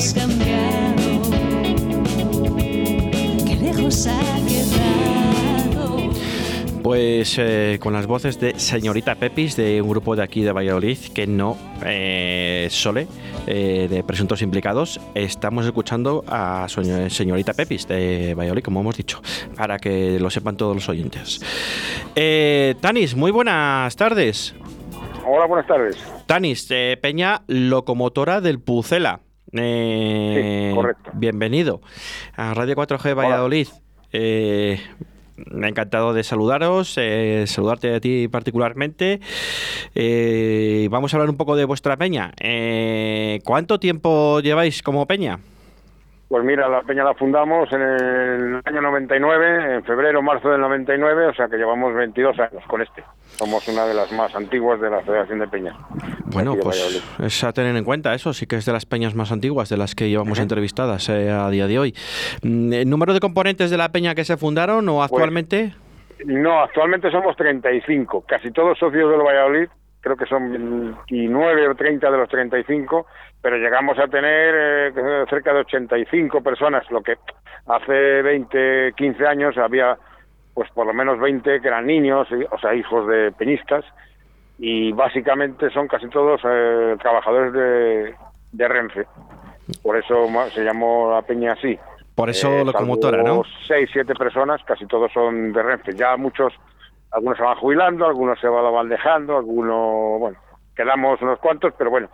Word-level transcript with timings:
hemos 0.00 0.14
cambiado, 0.14 1.20
qué 3.46 3.56
lejos 3.56 4.06
ha 4.06 4.18
quedado. 4.48 5.98
Pues 6.82 7.36
eh, 7.38 7.78
con 7.80 7.92
las 7.92 8.06
voces 8.06 8.40
de 8.40 8.58
Señorita 8.58 9.16
Pepis, 9.16 9.56
de 9.56 9.82
un 9.82 9.90
grupo 9.90 10.16
de 10.16 10.22
aquí 10.22 10.40
de 10.40 10.52
Valladolid, 10.52 10.96
que 11.14 11.26
no 11.26 11.58
eh, 11.84 12.68
Sole, 12.70 13.08
eh, 13.46 13.88
de 13.90 14.02
Presuntos 14.02 14.40
Implicados, 14.40 14.98
estamos 15.14 15.66
escuchando 15.66 16.24
a 16.26 16.66
Señorita 16.68 17.52
Pepis 17.52 17.86
de 17.86 18.34
Valladolid, 18.34 18.62
como 18.62 18.80
hemos 18.80 18.96
dicho, 18.96 19.20
para 19.54 19.78
que 19.78 20.18
lo 20.18 20.30
sepan 20.30 20.56
todos 20.56 20.74
los 20.74 20.88
oyentes. 20.88 21.42
Eh, 22.16 22.74
Tanis, 22.80 23.14
muy 23.14 23.32
buenas 23.32 23.94
tardes. 23.96 24.54
Hola, 25.26 25.46
buenas 25.46 25.66
tardes. 25.66 25.98
Tanis, 26.24 26.66
eh, 26.70 26.96
Peña, 27.00 27.42
locomotora 27.46 28.40
del 28.40 28.60
Pucela. 28.60 29.20
Eh, 29.52 30.68
Sí, 30.70 30.74
correcto. 30.74 31.10
Bienvenido 31.14 31.80
a 32.36 32.54
Radio 32.54 32.76
4G 32.76 33.14
Valladolid. 33.16 33.68
Eh, 34.12 34.80
encantado 35.62 36.12
de 36.12 36.22
saludaros, 36.22 36.94
eh, 36.98 37.44
saludarte 37.46 37.94
a 37.94 38.00
ti 38.00 38.28
particularmente. 38.28 39.20
Eh, 39.94 40.88
vamos 40.90 41.12
a 41.12 41.16
hablar 41.16 41.30
un 41.30 41.36
poco 41.36 41.56
de 41.56 41.64
vuestra 41.64 41.96
peña. 41.96 42.32
¿Cuánto 43.44 43.80
tiempo 43.80 44.40
lleváis 44.40 44.82
como 44.82 45.06
peña? 45.06 45.40
Pues 46.30 46.44
mira, 46.44 46.68
la 46.68 46.82
peña 46.82 47.02
la 47.02 47.12
fundamos 47.14 47.72
en 47.72 47.82
el 47.82 48.60
año 48.64 48.80
99, 48.82 49.74
en 49.74 49.82
febrero, 49.82 50.22
marzo 50.22 50.48
del 50.48 50.60
99, 50.60 51.26
o 51.26 51.34
sea 51.34 51.48
que 51.48 51.56
llevamos 51.56 51.92
22 51.92 52.38
años 52.38 52.62
con 52.68 52.80
este. 52.80 53.02
Somos 53.30 53.66
una 53.66 53.84
de 53.84 53.94
las 53.94 54.12
más 54.12 54.32
antiguas 54.36 54.80
de 54.80 54.90
la 54.90 55.00
Federación 55.00 55.40
de 55.40 55.48
Peñas. 55.48 55.74
Bueno, 56.26 56.54
de 56.54 56.62
pues 56.62 57.04
es 57.18 57.42
a 57.42 57.52
tener 57.52 57.74
en 57.74 57.82
cuenta 57.82 58.14
eso, 58.14 58.32
sí 58.32 58.46
que 58.46 58.54
es 58.54 58.64
de 58.64 58.72
las 58.72 58.86
peñas 58.86 59.16
más 59.16 59.32
antiguas 59.32 59.70
de 59.70 59.76
las 59.76 59.96
que 59.96 60.08
llevamos 60.08 60.38
entrevistadas 60.38 61.08
eh, 61.08 61.32
a 61.32 61.50
día 61.50 61.66
de 61.66 61.80
hoy. 61.80 61.94
Mm, 62.44 62.74
¿El 62.74 62.88
número 62.88 63.12
de 63.12 63.18
componentes 63.18 63.68
de 63.68 63.76
la 63.76 63.88
peña 63.88 64.14
que 64.14 64.24
se 64.24 64.36
fundaron 64.36 64.88
o 64.88 65.02
actualmente? 65.02 65.72
No, 66.26 66.60
actualmente 66.60 67.10
somos 67.10 67.34
35, 67.34 68.24
casi 68.28 68.52
todos 68.52 68.78
socios 68.78 69.10
del 69.10 69.20
Valladolid, 69.20 69.68
creo 70.00 70.16
que 70.16 70.26
son 70.26 70.50
29 70.52 71.68
o 71.68 71.74
30 71.74 72.10
de 72.10 72.16
los 72.16 72.28
35, 72.28 73.06
pero 73.40 73.56
llegamos 73.56 73.98
a 73.98 74.08
tener 74.08 74.92
eh, 74.96 75.24
cerca 75.28 75.52
de 75.52 75.60
85 75.60 76.42
personas, 76.42 76.90
lo 76.90 77.02
que 77.02 77.16
hace 77.66 78.22
20, 78.22 78.94
15 78.96 79.26
años 79.26 79.58
había 79.58 79.98
pues 80.54 80.70
por 80.72 80.86
lo 80.86 80.92
menos 80.92 81.18
20 81.18 81.60
que 81.60 81.68
eran 81.68 81.86
niños, 81.86 82.28
o 82.50 82.58
sea, 82.58 82.74
hijos 82.74 83.06
de 83.06 83.32
peñistas, 83.32 83.84
y 84.58 84.92
básicamente 84.92 85.70
son 85.70 85.88
casi 85.88 86.08
todos 86.08 86.40
eh, 86.44 86.96
trabajadores 87.00 87.52
de, 87.52 88.14
de 88.52 88.68
Renfe. 88.68 89.06
Por 89.82 89.96
eso 89.96 90.26
se 90.52 90.62
llamó 90.64 91.12
la 91.12 91.22
peña 91.22 91.52
así. 91.52 91.78
Por 92.14 92.28
eso 92.28 92.50
Eh, 92.50 92.64
locomotora, 92.64 93.22
¿no? 93.22 93.42
Seis, 93.66 93.88
siete 93.92 94.14
personas, 94.14 94.62
casi 94.64 94.86
todos 94.86 95.10
son 95.12 95.52
de 95.52 95.62
Renfe. 95.62 95.94
Ya 95.94 96.16
muchos, 96.16 96.52
algunos 97.12 97.36
se 97.38 97.44
van 97.44 97.56
jubilando, 97.56 98.06
algunos 98.06 98.38
se 98.40 98.48
van 98.48 98.88
dejando, 98.88 99.36
algunos, 99.36 100.20
bueno, 100.20 100.38
quedamos 100.76 101.20
unos 101.22 101.38
cuantos, 101.40 101.72
pero 101.76 101.90
bueno, 101.90 102.08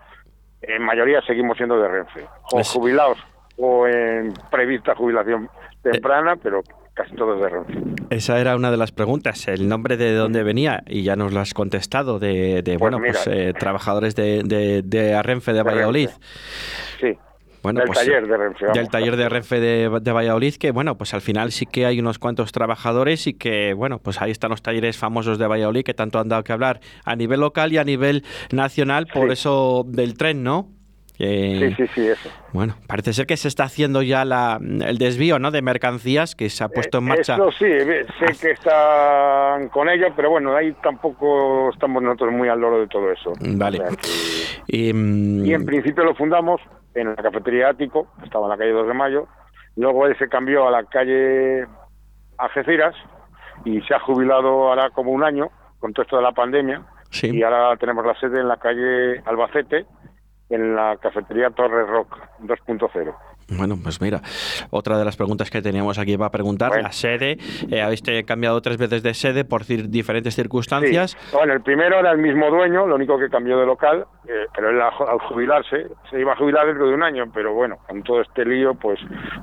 en 0.63 0.83
mayoría 0.83 1.21
seguimos 1.23 1.57
siendo 1.57 1.79
de 1.81 1.89
Renfe. 1.89 2.27
O 2.53 2.61
Es- 2.61 2.71
jubilados 2.73 3.19
o 3.59 3.87
en 3.87 4.33
prevista 4.51 4.95
jubilación 4.95 5.45
Eh. 5.85 5.91
temprana, 5.93 6.37
pero 6.43 6.63
casi 6.95 7.15
todos 7.15 7.41
de 7.41 7.49
Renfe. 7.49 7.75
Esa 8.11 8.39
era 8.41 8.57
una 8.57 8.71
de 8.71 8.77
las 8.79 8.91
preguntas, 8.93 9.49
el 9.49 9.69
nombre 9.69 9.97
de 9.97 10.15
dónde 10.15 10.43
venía, 10.43 10.83
y 10.87 11.03
ya 11.03 11.15
nos 11.17 11.33
lo 11.33 11.41
has 11.41 11.53
contestado, 11.55 12.19
de, 12.19 12.63
de, 12.63 12.77
bueno, 12.79 12.99
mira. 12.99 13.13
pues 13.13 13.27
eh, 13.27 13.53
trabajadores 13.59 14.15
de, 14.17 14.43
de, 14.45 14.83
de 14.83 15.15
Arrenfe 15.15 15.53
de 15.53 15.59
De 15.59 15.63
Valladolid. 15.65 16.09
Renfe. 16.09 16.23
Sí, 17.01 17.19
Bueno, 17.67 17.81
del 17.81 17.87
pues, 17.89 17.99
taller 17.99 18.27
de 18.27 18.37
Renfe. 18.37 18.65
del 18.67 18.75
vamos. 18.75 18.91
taller 18.91 19.17
de 19.17 19.29
Renfe 19.29 19.61
de, 19.61 19.99
de 20.01 20.13
Valladolid, 20.13 20.55
que 20.55 20.71
bueno, 20.71 20.97
pues 20.97 21.15
al 21.15 21.21
final 21.21 21.51
sí 21.53 21.67
que 21.67 21.85
hay 21.87 21.99
unos 22.01 22.19
cuantos 22.19 22.53
trabajadores 22.53 23.27
y 23.27 23.35
que, 23.35 23.75
bueno, 23.75 23.99
pues 23.99 24.23
ahí 24.23 24.31
están 24.31 24.51
los 24.51 24.63
talleres 24.63 24.97
famosos 24.99 25.39
de 25.39 25.47
Valladolid 25.47 25.83
que 25.85 25.95
tanto 25.95 26.19
han 26.19 26.29
dado 26.29 26.45
que 26.45 26.53
hablar 26.53 26.81
a 27.05 27.17
nivel 27.17 27.41
local 27.41 27.73
y 27.73 27.79
a 27.79 27.85
nivel 27.85 28.25
nacional, 28.53 29.07
por 29.13 29.27
Sí. 29.29 29.33
eso 29.33 29.85
del 29.87 30.17
tren, 30.17 30.43
¿no? 30.43 30.69
Que, 31.19 31.73
Sí, 31.77 31.85
sí, 31.87 31.91
sí, 31.95 32.07
eso. 32.09 32.29
Bueno, 32.53 32.77
parece 32.87 33.15
ser 33.15 33.27
que 33.27 33.39
se 33.39 33.49
está 33.49 33.65
haciendo 33.65 34.03
ya 34.03 34.27
la, 34.27 34.61
el 34.61 34.99
desvío, 34.99 35.39
¿no? 35.39 35.51
De 35.51 35.63
mercancías 35.63 36.35
que 36.37 36.51
se 36.51 36.63
ha 36.63 36.69
puesto 36.69 36.99
en 36.99 37.05
marcha. 37.05 37.37
Eso 37.37 37.51
sí, 37.53 37.65
eh, 37.65 38.05
sé 38.19 38.39
que 38.39 38.51
están 38.53 39.69
con 39.71 39.89
ello, 39.89 40.09
pero 40.15 40.29
bueno, 40.29 40.55
ahí 40.55 40.75
tampoco 40.83 41.71
estamos 41.73 42.03
nosotros 42.03 42.33
muy 42.33 42.49
al 42.51 42.61
loro 42.61 42.81
de 42.81 42.87
todo 42.89 43.11
eso. 43.11 43.33
Vale. 43.41 43.79
O 43.81 43.87
sea 43.89 43.97
que- 43.97 44.77
Y, 44.77 44.93
mm, 44.93 45.47
Y 45.47 45.55
en 45.55 45.65
principio 45.65 46.05
lo 46.05 46.15
fundamos 46.15 46.61
en 46.97 47.09
la 47.11 47.17
cafetería 47.17 47.69
Ático, 47.69 48.09
estaba 48.25 48.47
en 48.47 48.51
la 48.51 48.57
calle 48.57 48.73
2 48.73 48.89
de 48.89 48.95
Mayo. 48.95 49.29
Luego 49.77 50.07
él 50.07 50.17
se 50.19 50.29
cambió 50.29 50.67
a 50.67 50.71
la 50.71 50.85
calle 50.85 51.67
Algeciras 52.39 52.95
y 53.65 53.81
se 53.83 53.95
ha 53.95 54.01
jubilado 54.01 54.69
ahora 54.69 54.91
como 54.91 55.13
un 55.13 55.23
año 55.23 55.51
con 55.79 55.93
todo 55.93 56.03
esto 56.03 56.17
de 56.17 56.23
la 56.23 56.33
pandemia. 56.33 56.83
Sí. 57.11 57.31
Y 57.37 57.43
ahora 57.43 57.77
tenemos 57.77 58.05
la 58.05 58.19
sede 58.19 58.41
en 58.41 58.49
la 58.49 58.57
calle 58.57 59.21
Albacete, 59.27 59.87
en 60.49 60.75
la 60.75 60.97
cafetería 60.97 61.51
Torres 61.51 61.89
Rock 61.89 62.19
2.0. 62.41 63.15
Bueno, 63.49 63.77
pues 63.81 64.01
mira, 64.01 64.21
otra 64.71 64.99
de 64.99 65.05
las 65.05 65.17
preguntas 65.17 65.51
que 65.51 65.63
teníamos 65.63 65.99
aquí 66.01 66.17
para 66.17 66.31
preguntar, 66.31 66.71
Bueno. 66.71 66.83
la 66.83 66.93
sede, 66.93 67.39
eh, 67.71 67.81
habéis 67.81 68.03
cambiado 68.27 68.61
tres 68.61 68.77
veces 68.77 69.05
de 69.05 69.15
sede 69.15 69.45
por 69.45 69.63
cir- 69.63 69.87
diferentes 69.89 70.35
Sí. 70.35 70.43
circunstancias. 70.43 71.17
Bueno, 71.33 71.53
el 71.53 71.61
primero 71.63 72.01
era 72.01 72.11
el 72.11 72.19
mismo 72.19 72.51
dueño, 72.51 72.87
lo 72.89 72.97
único 72.97 73.17
que 73.19 73.29
cambió 73.29 73.57
de 73.59 73.67
local, 73.67 74.05
eh, 74.27 74.47
pero 74.53 74.71
él 74.71 74.81
a- 74.81 74.89
al 74.89 75.19
jubilarse, 75.21 75.87
se 76.11 76.21
iba 76.21 76.33
a 76.33 76.37
jubilar 76.37 76.67
dentro 76.67 76.89
de 76.89 76.95
un 76.95 77.05
año, 77.05 77.31
pero 77.33 77.55
bueno, 77.55 77.77
con 77.87 78.03
todo 78.03 78.21
este 78.21 78.45
lío, 78.45 78.75
pues 78.75 78.99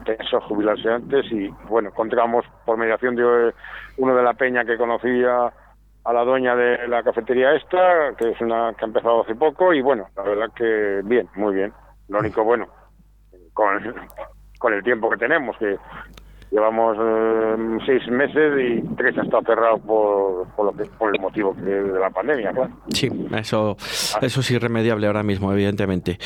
pensó 0.06 0.42
jubilarse 0.42 0.90
antes 0.90 1.26
y 1.32 1.48
bueno, 1.70 1.88
encontramos 1.90 2.44
por 2.66 2.78
mediación 2.78 3.16
de 3.16 3.54
uno 3.98 4.16
de 4.16 4.24
la 4.24 4.34
peña 4.34 4.66
que 4.66 4.76
conocía 4.78 5.54
a 6.06 6.12
la 6.14 6.24
dueña 6.26 6.58
de 6.58 6.90
la 6.90 7.04
cafetería 7.04 7.56
esta, 7.56 8.14
que 8.18 8.32
es 8.32 8.42
una 8.42 8.74
que 8.78 8.84
ha 8.84 8.88
empezado 8.88 9.22
hace 9.24 9.36
poco 9.36 9.74
y 9.74 9.82
bueno, 9.82 10.08
la 10.18 10.24
verdad 10.24 10.50
que 10.54 11.00
bien, 11.06 11.30
muy 11.36 11.56
bien. 11.56 11.72
Lo 12.10 12.20
único 12.20 12.44
bueno, 12.44 12.68
con, 13.54 13.96
con 14.60 14.74
el 14.74 14.84
tiempo 14.84 15.10
que 15.10 15.18
tenemos, 15.18 15.58
que 15.58 15.78
llevamos 16.54 16.96
eh, 17.02 17.56
seis 17.86 18.08
meses 18.10 18.54
y 18.62 18.96
tres 18.96 19.18
ha 19.18 19.24
estado 19.24 19.42
cerrado 19.46 19.78
por, 19.80 20.48
por, 20.56 20.66
lo 20.68 20.72
que, 20.74 20.88
por 20.98 21.14
el 21.14 21.20
motivo 21.20 21.56
que- 21.56 21.62
de 21.64 22.00
la 22.00 22.12
pandemia, 22.12 22.52
claro. 22.52 22.70
Sí, 22.90 23.10
eso, 23.36 23.76
eso 24.22 24.40
es 24.40 24.52
irremediable 24.52 25.08
ahora 25.08 25.24
mismo, 25.24 25.52
evidentemente. 25.52 26.20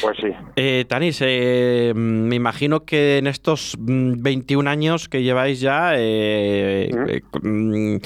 Pues 0.00 0.16
sí. 0.20 0.28
Eh, 0.56 0.84
Tanis, 0.88 1.18
eh, 1.22 1.92
me 1.96 2.36
imagino 2.36 2.84
que 2.84 3.18
en 3.18 3.26
estos 3.26 3.76
mm, 3.78 4.22
21 4.22 4.70
años 4.70 5.08
que 5.08 5.22
lleváis 5.22 5.60
ya, 5.60 5.94
eh, 5.96 6.88
eh, 7.08 7.22
mm, 7.42 7.96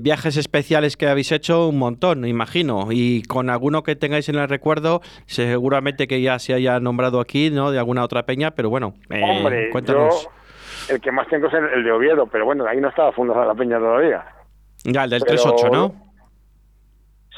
viajes 0.00 0.36
especiales 0.36 0.96
que 0.96 1.08
habéis 1.08 1.32
hecho, 1.32 1.68
un 1.68 1.78
montón, 1.78 2.24
imagino. 2.24 2.88
Y 2.90 3.22
con 3.22 3.50
alguno 3.50 3.82
que 3.82 3.96
tengáis 3.96 4.28
en 4.28 4.36
el 4.36 4.48
recuerdo, 4.48 5.00
seguramente 5.26 6.06
que 6.06 6.20
ya 6.22 6.38
se 6.38 6.54
haya 6.54 6.78
nombrado 6.78 7.18
aquí, 7.20 7.50
¿no? 7.50 7.70
De 7.72 7.78
alguna 7.78 8.04
otra 8.04 8.24
peña, 8.24 8.52
pero 8.52 8.70
bueno, 8.70 8.94
Hombre, 9.10 9.70
cuéntanos. 9.70 10.24
yo 10.24 10.30
el 10.90 11.00
que 11.00 11.12
más 11.12 11.26
tengo 11.28 11.46
es 11.48 11.54
el, 11.54 11.64
el 11.66 11.84
de 11.84 11.92
Oviedo, 11.92 12.26
pero 12.26 12.44
bueno, 12.44 12.66
ahí 12.66 12.80
no 12.80 12.88
estaba 12.88 13.12
fundada 13.12 13.44
la 13.46 13.54
peña 13.54 13.78
todavía. 13.78 14.24
Ya, 14.84 15.04
el 15.04 15.10
del 15.10 15.22
pero- 15.26 15.36
3-8, 15.42 15.70
¿no? 15.72 15.94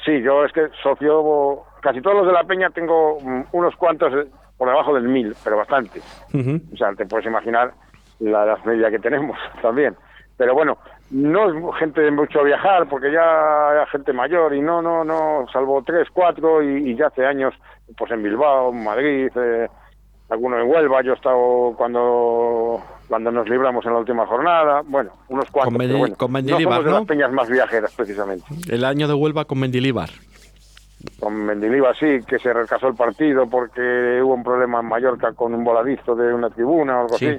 Sí, 0.05 0.21
yo 0.23 0.45
es 0.45 0.53
que 0.53 0.69
socio, 0.83 1.63
casi 1.81 2.01
todos 2.01 2.17
los 2.17 2.27
de 2.27 2.33
la 2.33 2.43
peña 2.45 2.71
tengo 2.71 3.21
mm, 3.21 3.43
unos 3.53 3.77
cuantos 3.77 4.13
eh, 4.15 4.27
por 4.59 4.69
debajo 4.69 4.95
del 4.95 5.05
mil, 5.05 5.35
pero 5.45 5.57
bastante. 5.57 6.01
Ujú. 6.35 6.61
O 6.73 6.77
sea, 6.77 6.93
te 6.95 7.07
puedes 7.07 7.27
imaginar 7.27 7.73
la 8.19 8.45
edad 8.45 8.65
media 8.65 8.91
que 8.91 8.99
tenemos 8.99 9.39
también. 9.63 9.95
Pero 10.37 10.55
bueno, 10.55 10.79
no 11.11 11.49
es 11.73 11.79
gente 11.79 12.01
de 12.01 12.11
mucho 12.11 12.43
viajar, 12.43 12.89
porque 12.89 13.13
ya 13.13 13.71
hay 13.83 13.87
gente 13.93 14.13
mayor 14.13 14.55
y 14.55 14.61
no, 14.61 14.83
no, 14.83 15.05
no, 15.05 15.47
salvo 15.53 15.83
tres, 15.85 16.09
cuatro 16.13 16.63
y, 16.63 16.91
y 16.91 16.97
ya 16.97 17.07
hace 17.09 17.25
años, 17.25 17.55
pues 17.97 18.11
en 18.11 18.23
Bilbao, 18.25 18.71
en 18.73 18.83
Madrid, 18.83 19.31
eh, 19.37 19.69
alguno 20.31 20.59
en 20.59 20.69
Huelva, 20.69 21.03
yo 21.03 21.13
he 21.13 21.17
estado 21.17 21.75
cuando 21.77 22.83
cuando 23.13 23.31
nos 23.31 23.47
libramos 23.47 23.85
en 23.85 23.93
la 23.93 23.99
última 23.99 24.25
jornada, 24.27 24.81
bueno, 24.87 25.11
unos 25.29 25.45
cuantos, 25.51 25.77
Con 25.77 25.99
bueno, 25.99 26.17
con 26.17 26.31
no 26.31 26.33
Mendilibar, 26.33 26.73
somos 26.79 26.85
de 26.87 26.91
¿no? 26.93 26.99
las 27.01 27.07
peñas 27.07 27.31
más 27.31 27.51
viajeras 27.51 27.93
precisamente. 27.95 28.47
El 28.71 28.87
año 28.87 29.07
de 29.07 29.13
Huelva 29.13 29.45
con 29.45 29.59
Mendilíbar. 29.61 30.09
Con 31.21 31.35
Mendilibar 31.45 31.95
sí, 31.95 32.21
que 32.27 32.39
se 32.39 32.55
retrasó 32.55 32.89
el 32.89 32.95
partido 32.95 33.47
porque 33.51 34.19
hubo 34.25 34.33
un 34.33 34.43
problema 34.43 34.81
en 34.81 34.87
Mallorca 34.87 35.35
con 35.35 35.53
un 35.53 35.63
voladizo 35.63 36.17
de 36.17 36.33
una 36.33 36.49
tribuna 36.49 37.01
o 37.01 37.03
algo 37.03 37.19
Sí. 37.19 37.27
así. 37.27 37.39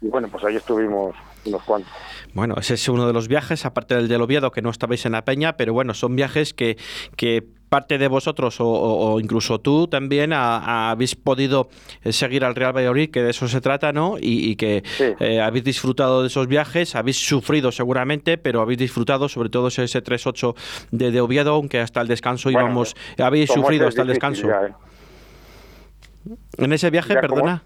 Y 0.00 0.08
bueno, 0.08 0.28
pues 0.28 0.44
ahí 0.44 0.54
estuvimos 0.56 1.14
unos 1.44 1.62
cuantos. 1.64 1.92
Bueno, 2.34 2.54
ese 2.58 2.74
es 2.74 2.88
uno 2.88 3.06
de 3.06 3.12
los 3.12 3.26
viajes, 3.26 3.64
aparte 3.64 3.94
del 3.96 4.06
del 4.08 4.20
Oviedo, 4.22 4.50
que 4.52 4.62
no 4.62 4.70
estabais 4.70 5.04
en 5.06 5.12
la 5.12 5.24
Peña, 5.24 5.56
pero 5.56 5.72
bueno, 5.72 5.92
son 5.94 6.14
viajes 6.14 6.54
que, 6.54 6.76
que 7.16 7.42
parte 7.68 7.98
de 7.98 8.06
vosotros 8.08 8.56
o, 8.60 9.18
incluso 9.20 9.58
tú 9.60 9.88
también 9.88 10.32
a- 10.32 10.56
a- 10.58 10.90
habéis 10.90 11.16
podido 11.16 11.68
eh, 12.04 12.12
seguir 12.12 12.44
al 12.44 12.54
Real 12.54 12.74
Valladolid, 12.76 13.10
que 13.10 13.22
de 13.22 13.30
eso 13.30 13.48
se 13.48 13.60
trata, 13.60 13.92
¿no? 13.92 14.18
Y, 14.18 14.50
y 14.50 14.56
que 14.56 14.82
Sí. 14.96 15.04
eh, 15.20 15.40
habéis 15.40 15.64
disfrutado 15.64 16.22
de 16.22 16.28
esos 16.28 16.46
viajes, 16.46 16.94
habéis 16.94 17.16
sufrido 17.18 17.72
seguramente, 17.72 18.38
pero 18.38 18.60
habéis 18.62 18.78
disfrutado, 18.78 19.28
sobre 19.28 19.48
todo 19.50 19.68
ese, 19.68 19.84
ese 19.84 20.02
3-8 20.02 20.54
de, 20.92 21.10
de 21.10 21.20
Oviedo, 21.20 21.54
aunque 21.54 21.80
hasta 21.80 22.00
el 22.00 22.08
descanso 22.08 22.50
Bueno, 22.50 22.68
íbamos, 22.68 22.94
habéis 23.18 23.50
sufrido 23.50 23.88
hasta 23.88 24.02
el 24.02 24.08
descanso. 24.08 24.46
ya, 24.48 24.66
¿eh? 24.66 24.72
En 26.58 26.72
ese 26.72 26.90
viaje, 26.90 27.14
Ya, 27.14 27.20
perdona. 27.20 27.64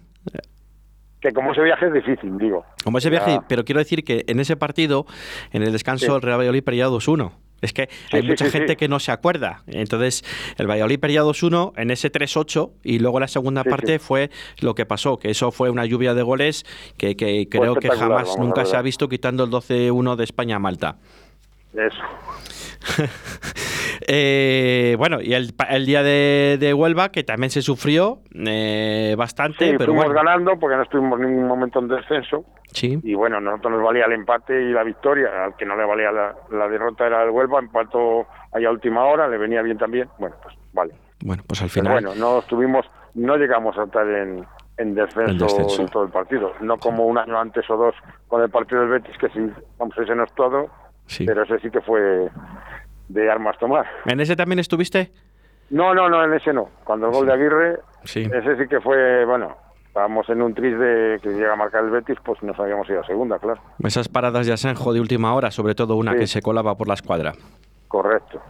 Que 1.23 1.31
como 1.31 1.53
ese 1.53 1.61
viaje 1.63 1.87
es 1.87 1.93
difícil, 1.93 2.37
digo. 2.37 2.65
Como 2.83 2.97
ese 2.97 3.09
Ya. 3.09 3.23
viaje, 3.23 3.39
pero 3.47 3.63
quiero 3.63 3.79
decir 3.79 4.03
que 4.03 4.25
en 4.27 4.39
ese 4.41 4.57
partido, 4.57 5.05
en 5.53 5.63
el 5.63 5.71
descanso, 5.71 6.05
Sí. 6.05 6.11
el 6.11 6.21
Real 6.21 6.37
Valladolid 6.37 6.63
perdía 6.63 6.87
2-1. 6.87 7.31
Es 7.61 7.71
que 7.71 7.87
hay 8.11 8.21
sí, 8.23 8.27
mucha 8.27 8.43
sí, 8.45 8.51
gente 8.51 8.73
sí. 8.73 8.75
que 8.75 8.89
no 8.89 8.99
se 8.99 9.13
acuerda. 9.13 9.63
Entonces, 9.67 10.25
el 10.57 10.67
Valladolid 10.69 10.99
perdía 10.99 11.21
2-1 11.23 11.71
en 11.77 11.91
ese 11.91 12.09
3-8 12.11 12.73
y 12.83 12.99
luego 12.99 13.21
la 13.21 13.29
segunda 13.29 13.63
Sí, 13.63 13.69
parte 13.69 13.93
sí. 13.93 13.99
fue 13.99 14.31
lo 14.59 14.75
que 14.75 14.85
pasó, 14.85 15.17
que 15.17 15.29
eso 15.29 15.49
fue 15.53 15.69
una 15.69 15.85
lluvia 15.85 16.13
de 16.13 16.23
goles 16.23 16.65
que, 16.97 17.15
que 17.15 17.47
creo 17.49 17.75
que 17.75 17.89
jamás, 17.89 18.37
nunca 18.37 18.65
se 18.65 18.75
ha 18.75 18.81
visto 18.81 19.07
quitando 19.07 19.45
el 19.45 19.49
12-1 19.49 20.17
de 20.17 20.25
España 20.25 20.57
a 20.57 20.59
Malta. 20.59 20.97
Eso. 21.73 22.03
Eh, 24.07 24.95
bueno, 24.97 25.21
y 25.21 25.33
el, 25.33 25.53
el 25.69 25.85
día 25.85 26.03
de, 26.03 26.57
de 26.59 26.73
Huelva, 26.73 27.09
que 27.09 27.23
también 27.23 27.49
se 27.49 27.61
sufrió 27.61 28.19
eh, 28.33 29.15
bastante, 29.17 29.65
Sí, 29.65 29.71
pero 29.77 29.85
fuimos 29.93 30.05
bueno. 30.05 30.19
ganando 30.21 30.59
porque 30.59 30.75
no 30.77 30.83
estuvimos 30.83 31.19
en 31.21 31.27
ningún 31.29 31.47
momento 31.47 31.79
en 31.79 31.87
descenso. 31.87 32.45
Sí, 32.71 32.99
Y 33.03 33.13
bueno, 33.13 33.39
nosotros 33.39 33.73
nos 33.73 33.83
valía 33.83 34.05
el 34.05 34.13
empate 34.13 34.53
y 34.61 34.71
la 34.71 34.83
victoria. 34.83 35.45
Al 35.45 35.55
que 35.55 35.65
no 35.65 35.75
le 35.75 35.85
valía 35.85 36.11
la, 36.11 36.35
la 36.51 36.67
derrota 36.67 37.05
era 37.05 37.23
el 37.23 37.29
Huelva. 37.29 37.59
Empató 37.59 38.25
ahí 38.51 38.65
a 38.65 38.71
última 38.71 39.05
hora, 39.05 39.27
le 39.27 39.37
venía 39.37 39.61
bien 39.61 39.77
también. 39.77 40.07
Bueno, 40.17 40.35
pues 40.41 40.55
vale. 40.73 40.93
bueno, 41.23 41.43
pues 41.47 41.61
al 41.61 41.69
Pero 41.73 41.85
final. 41.85 41.93
bueno, 42.03 42.15
no 42.15 42.39
estuvimos, 42.39 42.85
no 43.13 43.37
llegamos 43.37 43.77
a 43.77 43.83
estar 43.83 44.07
en, 44.07 44.43
En 44.77 44.95
descenso. 44.95 45.45
en 45.79 45.87
todo 45.89 46.03
el 46.05 46.09
partido. 46.11 46.53
No 46.61 46.77
como 46.77 47.05
un 47.05 47.17
año 47.19 47.39
antes 47.39 47.69
o 47.69 47.77
dos 47.77 47.95
con 48.27 48.41
el 48.41 48.49
partido 48.49 48.81
del 48.81 48.89
Betis, 48.89 49.15
que 49.19 49.29
sí, 49.29 49.39
vamos, 49.77 49.95
ese 49.99 50.15
no 50.15 50.23
es 50.23 50.33
todo, 50.33 50.67
sí. 51.05 51.25
pero 51.27 51.43
ese 51.43 51.59
sí 51.59 51.69
que 51.69 51.81
fue 51.81 52.27
de 53.09 53.29
armas 53.31 53.57
tomar. 53.57 53.85
¿En 54.05 54.19
ese 54.19 54.35
también 54.35 54.59
estuviste? 54.59 55.11
No, 55.69 55.93
no, 55.93 56.09
no, 56.09 56.23
en 56.23 56.33
ese 56.33 56.53
no. 56.53 56.69
Cuando 56.83 57.07
el 57.07 57.13
gol 57.13 57.25
de 57.27 57.33
Aguirre, 57.33 57.79
Sí. 58.03 58.21
ese 58.31 58.57
sí 58.57 58.67
que 58.67 58.79
fue, 58.81 59.25
bueno, 59.25 59.55
estábamos 59.87 60.27
en 60.29 60.41
un 60.41 60.53
tris 60.53 60.77
de 60.77 61.19
que 61.21 61.29
llega 61.29 61.53
a 61.53 61.55
marcar 61.55 61.83
el 61.83 61.89
Betis, 61.91 62.17
pues 62.23 62.41
nos 62.43 62.59
habíamos 62.59 62.87
ido 62.89 62.99
a 63.01 63.05
segunda, 63.05 63.39
claro. 63.39 63.61
Esas 63.83 64.07
paradas 64.09 64.45
de 64.45 64.53
Asenjo 64.53 64.93
de 64.93 64.99
última 64.99 65.33
hora, 65.33 65.51
sobre 65.51 65.73
todo 65.75 65.95
una 65.95 66.13
Sí. 66.13 66.19
que 66.19 66.27
se 66.27 66.41
colaba 66.41 66.75
por 66.75 66.87
la 66.87 66.93
escuadra. 66.95 67.33
Correcto. 67.87 68.41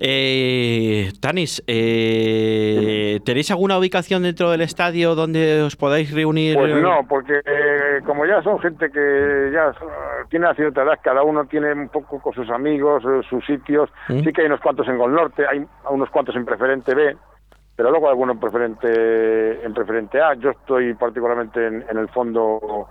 Eh, 0.00 1.12
Tanis, 1.20 1.62
eh, 1.66 3.20
¿tenéis 3.24 3.50
alguna 3.50 3.78
ubicación 3.78 4.22
dentro 4.22 4.50
del 4.50 4.60
estadio 4.60 5.14
donde 5.14 5.62
os 5.62 5.76
podáis 5.76 6.12
reunir? 6.12 6.56
Pues 6.56 6.74
no, 6.76 7.06
porque 7.08 7.34
eh, 7.44 8.00
como 8.04 8.26
ya 8.26 8.42
son 8.42 8.58
gente 8.60 8.90
que 8.90 9.50
ya 9.52 9.72
tiene 10.28 10.46
una 10.46 10.54
cierta 10.54 10.82
edad, 10.82 10.98
cada 11.02 11.22
uno 11.22 11.44
tiene 11.46 11.72
un 11.72 11.88
poco 11.88 12.20
con 12.20 12.32
sus 12.32 12.48
amigos, 12.50 13.02
eh, 13.04 13.20
sus 13.28 13.44
sitios. 13.44 13.90
¿Mm? 14.08 14.20
Sí 14.20 14.32
que 14.32 14.42
hay 14.42 14.46
unos 14.46 14.60
cuantos 14.60 14.88
en 14.88 14.98
Gol 14.98 15.14
Norte, 15.14 15.44
hay 15.46 15.64
unos 15.90 16.10
cuantos 16.10 16.36
en 16.36 16.44
preferente 16.44 16.94
B, 16.94 17.16
pero 17.76 17.90
luego 17.90 18.08
alguno 18.08 18.32
en 18.32 18.40
preferente 18.40 19.64
en 19.64 19.74
preferente 19.74 20.20
A. 20.20 20.34
Yo 20.34 20.50
estoy 20.50 20.94
particularmente 20.94 21.66
en, 21.66 21.84
en 21.88 21.98
el 21.98 22.08
fondo 22.08 22.88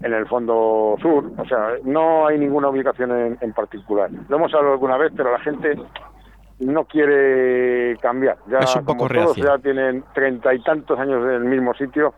en 0.00 0.14
el 0.14 0.26
fondo 0.26 0.96
sur, 1.02 1.24
o 1.36 1.44
sea, 1.44 1.72
no 1.82 2.28
hay 2.28 2.38
ninguna 2.38 2.68
ubicación 2.68 3.10
en, 3.10 3.38
en 3.40 3.52
particular. 3.52 4.08
Lo 4.28 4.36
hemos 4.36 4.54
hablado 4.54 4.74
alguna 4.74 4.96
vez, 4.96 5.12
pero 5.16 5.32
la 5.32 5.40
gente 5.40 5.76
no 6.60 6.84
quiere 6.84 7.96
cambiar. 7.98 8.36
Ya, 8.50 8.58
Es 8.58 8.74
un 8.76 8.84
poco 8.84 9.06
como 9.06 9.10
todos 9.22 9.36
ya 9.36 9.58
tienen 9.58 10.04
treinta 10.14 10.52
y 10.54 10.60
tantos 10.62 10.98
años 10.98 11.22
en 11.24 11.30
el 11.34 11.44
mismo 11.44 11.72
sitio, 11.74 12.14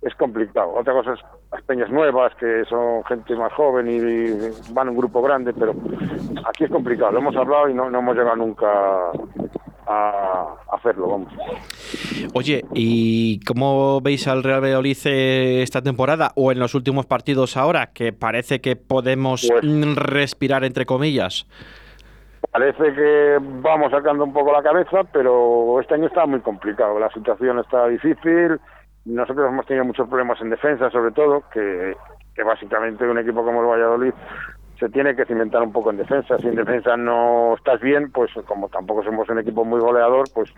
es 0.00 0.14
complicado. 0.16 0.74
Otra 0.74 0.92
cosa 0.92 1.14
es 1.14 1.20
las 1.52 1.62
peñas 1.62 1.90
nuevas, 1.90 2.34
que 2.36 2.64
son 2.68 3.04
gente 3.04 3.34
más 3.36 3.52
joven 3.52 3.88
y 3.88 4.72
van 4.72 4.88
un 4.90 4.96
grupo 4.96 5.22
grande, 5.22 5.52
pero 5.52 5.74
aquí 6.46 6.64
es 6.64 6.70
complicado. 6.70 7.12
Lo 7.12 7.18
hemos 7.20 7.36
hablado 7.36 7.68
y 7.68 7.74
no, 7.74 7.88
no 7.90 7.98
hemos 8.00 8.16
llegado 8.16 8.36
nunca 8.36 8.66
a 9.86 10.46
hacerlo, 10.72 11.08
vamos. 11.08 11.32
Oye, 12.32 12.64
¿y 12.74 13.40
cómo 13.44 14.00
veis 14.00 14.26
al 14.28 14.42
Real 14.42 14.62
Valladolid 14.62 14.96
esta 15.06 15.82
temporada 15.82 16.32
o 16.36 16.52
en 16.52 16.58
los 16.58 16.74
últimos 16.74 17.04
partidos 17.06 17.56
ahora? 17.58 17.92
Que 17.92 18.12
parece 18.12 18.60
que 18.60 18.76
podemos 18.76 19.46
Pues- 19.46 19.96
respirar 19.96 20.64
entre 20.64 20.86
comillas. 20.86 21.46
Parece 22.54 22.94
que 22.94 23.38
vamos 23.40 23.90
sacando 23.90 24.22
un 24.22 24.32
poco 24.32 24.52
la 24.52 24.62
cabeza, 24.62 25.02
pero 25.12 25.80
este 25.80 25.94
año 25.94 26.06
está 26.06 26.24
muy 26.24 26.38
complicado. 26.38 27.00
La 27.00 27.10
situación 27.10 27.58
está 27.58 27.88
difícil. 27.88 28.60
Nosotros 29.06 29.48
hemos 29.48 29.66
tenido 29.66 29.84
muchos 29.84 30.08
problemas 30.08 30.40
en 30.40 30.50
defensa, 30.50 30.88
sobre 30.90 31.10
todo, 31.10 31.42
que, 31.52 31.96
básicamente 32.44 33.08
un 33.08 33.18
equipo 33.18 33.44
como 33.44 33.60
el 33.60 33.66
Valladolid 33.66 34.12
se 34.78 34.88
tiene 34.90 35.16
que 35.16 35.24
cimentar 35.24 35.64
un 35.64 35.72
poco 35.72 35.90
en 35.90 35.96
defensa. 35.96 36.38
Si 36.38 36.46
en 36.46 36.54
defensa 36.54 36.96
no 36.96 37.54
estás 37.56 37.80
bien, 37.80 38.12
pues 38.12 38.30
como 38.46 38.68
tampoco 38.68 39.02
somos 39.02 39.28
un 39.28 39.40
equipo 39.40 39.64
muy 39.64 39.80
goleador, 39.80 40.26
pues 40.32 40.54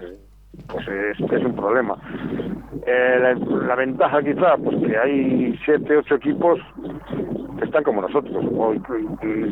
pues 0.69 0.87
es, 0.89 1.19
es 1.19 1.45
un 1.47 1.57
problema. 1.57 1.97
Eh, 2.87 3.19
la, 3.23 3.35
la 3.69 3.75
ventaja 3.75 4.23
quizá, 4.23 4.59
pues 4.59 4.77
que 4.87 4.99
hay 4.99 5.59
siete, 5.65 5.97
ocho 5.97 6.17
equipos 6.17 6.61
están 7.65 7.83
como 7.85 8.03
nosotros. 8.03 8.45
Hoy, 8.57 8.81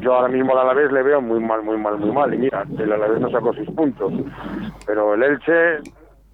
yo 0.00 0.14
ahora 0.14 0.28
mismo 0.28 0.52
al 0.52 0.58
Alavés 0.58 0.92
le 0.92 1.02
veo 1.02 1.20
muy 1.20 1.40
mal, 1.40 1.62
muy 1.62 1.76
mal, 1.78 1.98
muy 1.98 2.10
mal. 2.12 2.32
Y 2.34 2.38
mira, 2.38 2.64
el 2.78 2.92
Alavés 2.92 3.20
no 3.20 3.30
sacó 3.30 3.52
seis 3.54 3.70
puntos. 3.70 4.12
Pero 4.86 5.14
el 5.14 5.22
Elche, 5.22 5.76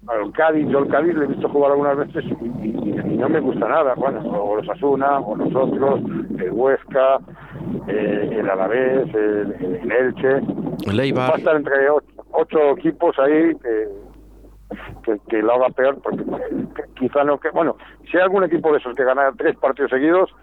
al 0.07 0.31
Cádiz, 0.33 0.67
yo 0.69 0.79
el 0.79 0.87
Cádiz 0.89 1.15
le 1.15 1.25
he 1.25 1.27
visto 1.27 1.47
jugar 1.49 1.71
algunas 1.71 1.97
veces 1.97 2.23
y, 2.25 2.45
y- 2.67 3.01
y 3.13 3.17
no 3.17 3.29
me 3.29 3.39
gusta 3.39 3.67
nada. 3.67 3.93
Bueno, 3.95 4.19
o 4.29 4.55
los 4.57 4.69
Asuna, 4.69 5.19
o 5.19 5.35
nosotros, 5.37 6.01
el 6.39 6.51
Huesca, 6.51 7.19
eh, 7.87 8.29
el 8.39 8.49
Alavés, 8.49 9.13
el, 9.13 9.55
el- 9.59 9.75
el 9.83 9.91
Elche. 9.91 10.39
El 10.87 10.99
Eibar. 10.99 11.29
Va 11.31 11.35
a 11.35 11.37
estar 11.37 11.55
entre 11.55 11.89
ocho, 11.89 12.05
ocho 12.31 12.59
equipos 12.77 13.17
ahí 13.19 13.53
que, 13.61 13.87
que, 15.03 15.17
que 15.29 15.41
lo 15.41 15.53
haga 15.53 15.69
peor, 15.69 15.97
porque 16.01 16.23
que 16.23 16.83
quizá 16.95 17.23
no 17.23 17.39
que. 17.39 17.49
Bueno, 17.51 17.75
si 18.09 18.17
hay 18.17 18.23
algún 18.23 18.43
equipo 18.43 18.71
de 18.71 18.79
esos 18.79 18.95
que 18.95 19.03
gana 19.03 19.31
tres 19.37 19.55
partidos 19.57 19.91
seguidos, 19.91 20.33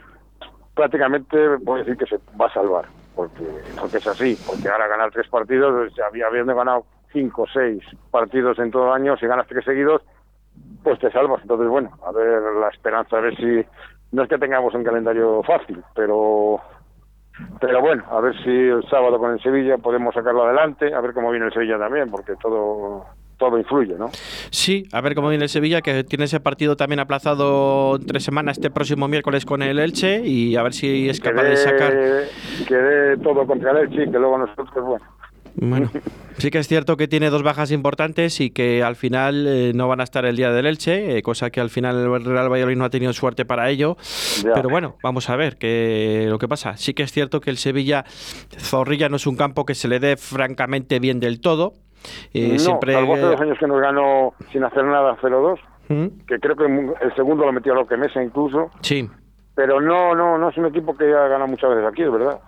prácticamente 0.78 1.58
puedo 1.64 1.78
decir 1.80 1.96
que 1.96 2.06
se 2.06 2.18
va 2.40 2.46
a 2.46 2.52
salvar, 2.52 2.86
porque, 3.16 3.44
porque 3.80 3.96
es 3.98 4.06
así, 4.06 4.36
porque 4.46 4.68
ahora 4.68 4.86
ganar 4.86 5.10
tres 5.10 5.28
partidos, 5.28 5.92
ya 5.96 6.06
había- 6.06 6.28
habiendo 6.28 6.54
ganado 6.54 6.86
cinco 7.12 7.42
o 7.42 7.46
seis 7.52 7.82
partidos 8.12 8.58
en 8.60 8.70
todo 8.70 8.86
el 8.86 8.92
año, 9.02 9.16
si 9.16 9.26
ganas 9.26 9.48
tres 9.48 9.64
seguidos, 9.64 10.02
pues 10.84 11.00
te 11.00 11.10
salvas. 11.10 11.42
Entonces, 11.42 11.68
bueno, 11.68 11.90
a 12.06 12.12
ver 12.12 12.40
la 12.60 12.68
esperanza, 12.68 13.18
a 13.18 13.20
ver 13.20 13.36
si. 13.36 13.66
No 14.12 14.22
es 14.22 14.28
que 14.28 14.38
tengamos 14.38 14.72
un 14.72 14.84
calendario 14.84 15.42
fácil, 15.42 15.82
pero 15.94 16.60
pero 17.60 17.80
bueno, 17.80 18.04
a 18.10 18.20
ver 18.20 18.34
si 18.42 18.50
el 18.50 18.82
sábado 18.88 19.18
con 19.18 19.32
el 19.32 19.40
Sevilla 19.42 19.78
podemos 19.78 20.14
sacarlo 20.14 20.44
adelante, 20.44 20.94
a 20.94 21.00
ver 21.00 21.12
cómo 21.12 21.30
viene 21.30 21.46
el 21.46 21.52
Sevilla 21.52 21.78
también, 21.78 22.08
porque 22.10 22.34
todo 22.36 23.04
todo 23.38 23.58
influye, 23.58 23.94
¿no? 23.96 24.10
Sí, 24.50 24.84
a 24.92 25.00
ver 25.00 25.14
cómo 25.14 25.28
viene 25.28 25.44
el 25.44 25.48
Sevilla, 25.48 25.80
que 25.80 26.04
tiene 26.04 26.24
ese 26.24 26.40
partido 26.40 26.76
también 26.76 27.00
aplazado 27.00 27.96
entre 27.96 28.20
semana 28.20 28.50
este 28.50 28.70
próximo 28.70 29.08
miércoles 29.08 29.46
con 29.46 29.62
el 29.62 29.78
Elche 29.78 30.26
y 30.26 30.56
a 30.56 30.62
ver 30.62 30.74
si 30.74 31.08
es 31.08 31.20
capaz 31.20 31.44
de 31.44 31.56
sacar. 31.56 31.92
que 32.66 32.74
dé 32.74 33.16
todo 33.18 33.46
contra 33.46 33.70
el 33.70 33.88
Elche 33.88 34.04
y 34.04 34.10
que 34.10 34.18
luego 34.18 34.38
nosotros, 34.38 34.84
bueno, 34.84 35.04
Bueno, 35.54 35.90
sí 36.38 36.50
que 36.50 36.58
es 36.58 36.68
cierto 36.68 36.96
que 36.96 37.08
tiene 37.08 37.30
dos 37.30 37.42
bajas 37.42 37.70
importantes 37.70 38.40
y 38.40 38.50
que 38.50 38.82
al 38.82 38.96
final 38.96 39.46
eh, 39.46 39.72
no 39.74 39.88
van 39.88 40.00
a 40.00 40.04
estar 40.04 40.24
el 40.24 40.36
día 40.36 40.50
del 40.50 40.66
Elche, 40.66 41.16
eh, 41.16 41.22
cosa 41.22 41.50
que 41.50 41.60
al 41.60 41.70
final 41.70 41.96
el 41.96 42.24
Real 42.24 42.50
Valladolid 42.50 42.76
no 42.76 42.84
ha 42.84 42.90
tenido 42.90 43.12
suerte 43.12 43.44
para 43.44 43.70
ello. 43.70 43.96
Ya. 44.44 44.52
Pero 44.54 44.68
bueno, 44.68 44.96
vamos 45.02 45.30
a 45.30 45.36
ver 45.36 45.58
qué 45.58 46.26
lo 46.28 46.38
que 46.38 46.48
pasa. 46.48 46.76
Sí 46.76 46.92
que 46.92 47.04
es 47.04 47.12
cierto 47.12 47.40
que 47.40 47.50
el 47.50 47.56
Sevilla 47.56 48.04
Zorrilla 48.58 49.08
no 49.08 49.16
es 49.16 49.26
un 49.26 49.36
campo 49.36 49.64
que 49.64 49.74
se 49.74 49.88
le 49.88 50.00
dé 50.00 50.16
francamente 50.16 50.98
bien 50.98 51.20
del 51.20 51.40
todo. 51.40 51.74
Eh, 52.34 52.52
no, 52.52 52.58
siempre 52.58 52.92
salvo 52.94 53.14
hace 53.14 53.22
dos 53.22 53.40
años 53.40 53.58
que 53.58 53.66
nos 53.66 53.80
ganó 53.80 54.34
sin 54.52 54.64
hacer 54.64 54.84
nada 54.84 55.16
0-2, 55.20 55.58
¿Mm? 55.88 56.06
que 56.26 56.38
creo 56.38 56.56
que 56.56 56.64
el 56.64 57.14
segundo 57.14 57.44
lo 57.46 57.52
metió 57.52 57.72
a 57.72 57.76
lo 57.76 57.86
que 57.86 57.96
Mesa 57.96 58.22
incluso, 58.22 58.70
Sí, 58.80 59.08
pero 59.54 59.80
no, 59.80 60.14
no, 60.14 60.38
no 60.38 60.50
es 60.50 60.56
un 60.56 60.66
equipo 60.66 60.96
que 60.96 61.04
ha 61.12 61.28
ganado 61.28 61.48
muchas 61.48 61.70
veces 61.70 61.84
aquí, 61.86 62.02
es 62.02 62.12
verdad. 62.12 62.38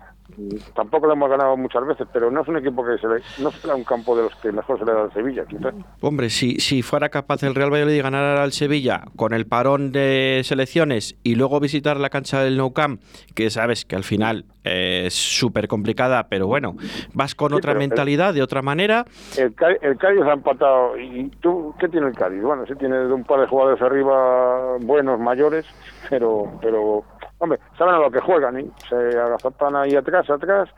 Tampoco 0.74 1.06
lo 1.06 1.12
hemos 1.14 1.28
ganado 1.30 1.56
muchas 1.56 1.86
veces, 1.86 2.06
pero 2.12 2.30
no 2.30 2.42
es 2.42 2.48
un 2.48 2.56
equipo 2.58 2.84
que 2.84 2.98
se 2.98 3.06
le, 3.08 3.22
no 3.42 3.50
será 3.50 3.74
un 3.74 3.84
campo 3.84 4.16
de 4.16 4.22
los 4.24 4.34
que 4.36 4.52
mejor 4.52 4.78
se 4.78 4.84
le 4.84 4.92
da 4.92 5.02
al 5.02 5.12
Sevilla, 5.12 5.44
quizás. 5.46 5.74
Hombre, 6.00 6.30
si, 6.30 6.56
si 6.56 6.82
fuera 6.82 7.08
capaz 7.08 7.42
el 7.42 7.54
Real 7.54 7.70
Valladolid 7.72 7.94
de 7.96 8.02
ganar 8.02 8.38
al 8.38 8.52
Sevilla 8.52 9.02
con 9.16 9.32
el 9.34 9.46
parón 9.46 9.92
de 9.92 10.40
selecciones 10.44 11.16
y 11.22 11.34
luego 11.34 11.60
visitar 11.60 11.96
la 11.98 12.10
cancha 12.10 12.42
del 12.42 12.56
Nou 12.56 12.72
Camp, 12.72 13.00
que 13.34 13.50
sabes 13.50 13.84
que 13.84 13.96
al 13.96 14.04
final 14.04 14.44
eh, 14.64 15.04
es 15.06 15.14
súper 15.14 15.68
complicada, 15.68 16.28
pero 16.28 16.46
bueno, 16.46 16.76
vas 17.14 17.34
con 17.34 17.50
Sí, 17.50 17.56
otra 17.56 17.72
el- 17.72 17.78
mentalidad, 17.78 18.34
de 18.34 18.42
otra 18.42 18.62
manera. 18.62 19.04
El, 19.36 19.54
el 19.82 19.96
Cádiz 19.98 20.22
ha 20.22 20.32
empatado. 20.34 20.98
¿Y 20.98 21.28
tú 21.40 21.74
qué 21.78 21.88
tiene 21.88 22.08
el 22.08 22.14
Cádiz? 22.14 22.42
Bueno, 22.42 22.64
sí 22.66 22.74
tiene 22.78 23.06
un 23.12 23.24
par 23.24 23.40
de 23.40 23.46
jugadores 23.46 23.80
arriba 23.82 24.76
buenos, 24.80 25.18
mayores, 25.18 25.64
pero, 26.08 26.44
pero 26.60 27.04
hombre, 27.40 27.58
saben 27.76 27.94
a 27.94 27.98
lo 27.98 28.10
que 28.10 28.20
juegan, 28.20 28.58
¿eh? 28.58 28.66
Se 28.88 28.96
agazapan 28.96 29.76
ahí 29.76 29.96
atrás, 29.96 30.28
atrás. 30.30 30.68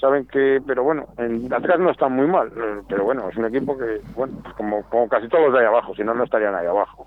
Saben 0.00 0.26
que, 0.26 0.60
pero 0.66 0.82
bueno, 0.82 1.06
en, 1.18 1.52
atrás 1.52 1.78
no 1.78 1.90
están 1.90 2.12
muy 2.12 2.26
mal, 2.26 2.48
eh, 2.48 2.82
pero 2.88 3.04
bueno, 3.04 3.28
es 3.30 3.36
un 3.36 3.46
equipo 3.46 3.78
que, 3.78 4.00
bueno, 4.16 4.34
pues 4.42 4.54
como, 4.56 4.82
como 4.90 5.08
casi 5.08 5.28
todos 5.28 5.52
de 5.52 5.60
ahí 5.60 5.64
abajo, 5.64 5.94
si 5.94 6.02
no, 6.02 6.12
no 6.14 6.24
estarían 6.24 6.54
ahí 6.54 6.66
abajo. 6.66 7.06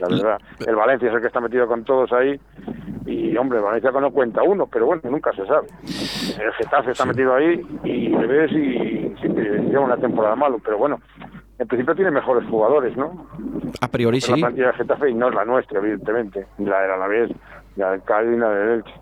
La 0.00 0.08
verdad, 0.08 0.38
el 0.66 0.76
Valencia 0.76 1.08
es 1.08 1.14
el 1.14 1.20
que 1.20 1.26
está 1.26 1.40
metido 1.40 1.66
con 1.66 1.84
todos 1.84 2.12
ahí, 2.12 2.40
y 3.04 3.36
hombre, 3.36 3.60
Valencia 3.60 3.90
no 3.90 4.10
cuenta 4.10 4.42
uno, 4.42 4.66
pero 4.66 4.86
bueno, 4.86 5.02
nunca 5.04 5.32
se 5.32 5.44
sabe. 5.46 5.66
El 6.42 6.52
Getafe 6.52 6.92
está 6.92 7.04
metido 7.04 7.34
ahí 7.34 7.60
y 7.84 8.08
le 8.08 8.26
ves 8.26 8.52
y 8.52 9.14
sí 9.20 9.34
que 9.34 9.62
lleva 9.68 9.84
una 9.84 9.96
temporada 9.96 10.36
malo, 10.36 10.58
pero 10.64 10.78
bueno, 10.78 11.00
en 11.58 11.66
principio 11.66 11.94
tiene 11.94 12.10
mejores 12.10 12.48
jugadores, 12.48 12.96
¿no? 12.96 13.26
A 13.80 13.88
priori 13.88 14.20
sí. 14.20 14.30
La 14.30 14.46
plantilla 14.46 14.68
de 14.68 14.72
Getafe 14.74 15.10
y 15.10 15.14
no 15.14 15.28
es 15.28 15.34
la 15.34 15.44
nuestra, 15.44 15.78
evidentemente, 15.78 16.46
ni 16.58 16.66
la 16.66 16.80
del 16.80 16.92
Alavés, 16.92 17.30
ni 17.76 18.36
la 18.38 18.50
del 18.50 18.68
Elche. 18.78 18.92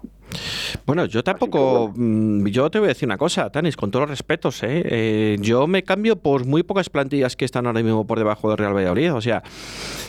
Bueno, 0.85 1.07
yo 1.07 1.23
tampoco. 1.25 1.91
mm, 1.95 2.47
Yo 2.49 2.71
te 2.71 2.79
voy 2.79 2.87
a 2.87 2.89
decir 2.91 3.09
una 3.09 3.17
cosa, 3.17 3.51
Tanis, 3.51 3.77
con 3.77 3.91
todos 3.91 4.03
los 4.03 4.11
respetos. 4.11 4.63
¿eh? 4.63 4.83
Eh, 4.85 5.37
yo 5.41 5.67
me 5.67 5.83
cambio 5.83 6.17
por 6.17 6.45
muy 6.47 6.63
pocas 6.63 6.91
plantillas 6.91 7.35
que 7.37 7.45
están 7.47 7.67
ahora 7.67 7.83
mismo 7.83 8.07
por 8.07 8.19
debajo 8.19 8.49
del 8.51 8.59
Real 8.59 8.75
Valladolid. 8.75 9.15
O 9.15 9.21
sea, 9.23 9.43